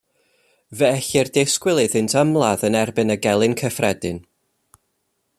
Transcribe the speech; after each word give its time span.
Fe 0.77 0.87
ellir 0.93 1.27
disgwyl 1.35 1.81
iddynt 1.83 2.15
ymladd 2.21 2.65
yn 2.69 2.77
erbyn 2.81 3.15
y 3.15 3.17
gelyn 3.27 3.57
cyffredin. 3.63 4.19